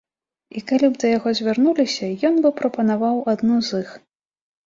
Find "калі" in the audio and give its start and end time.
0.69-0.87